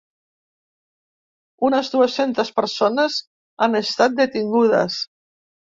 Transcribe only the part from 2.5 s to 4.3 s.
persones han estat